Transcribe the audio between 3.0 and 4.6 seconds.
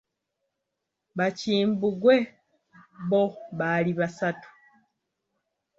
bo baali basatu.